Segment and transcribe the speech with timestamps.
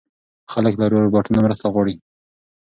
[0.51, 1.95] خلک له روباټونو مرسته غواړي.